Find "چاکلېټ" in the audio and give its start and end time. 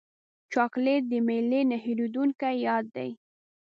0.53-1.01